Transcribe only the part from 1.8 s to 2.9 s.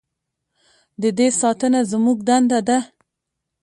زموږ دنده ده؟